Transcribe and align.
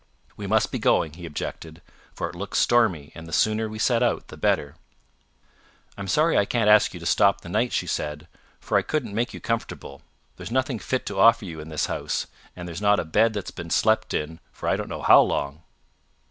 "We 0.35 0.47
must 0.47 0.71
be 0.71 0.79
going," 0.79 1.13
he 1.13 1.27
objected, 1.27 1.79
"for 2.11 2.27
it 2.27 2.33
looks 2.33 2.57
stormy, 2.57 3.11
and 3.13 3.27
the 3.27 3.31
sooner 3.31 3.69
we 3.69 3.77
set 3.77 4.01
out 4.01 4.29
the 4.29 4.35
better." 4.35 4.73
"I'm 5.95 6.07
sorry 6.07 6.35
I 6.39 6.45
can't 6.45 6.71
ask 6.71 6.95
you 6.95 6.99
to 6.99 7.05
stop 7.05 7.41
the 7.41 7.49
night," 7.49 7.71
she 7.71 7.85
said, 7.85 8.27
"for 8.59 8.79
I 8.79 8.81
couldn't 8.81 9.13
make 9.13 9.31
you 9.31 9.39
comfortable. 9.39 10.01
There's 10.37 10.49
nothing 10.49 10.79
fit 10.79 11.05
to 11.05 11.19
offer 11.19 11.45
you 11.45 11.59
in 11.59 11.69
the 11.69 11.77
house, 11.87 12.25
and 12.55 12.67
there's 12.67 12.81
not 12.81 12.99
a 12.99 13.05
bed 13.05 13.33
that's 13.33 13.51
been 13.51 13.69
slept 13.69 14.15
in 14.15 14.39
for 14.51 14.67
I 14.67 14.75
don't 14.75 14.89
know 14.89 15.03
how 15.03 15.21
long." 15.21 15.61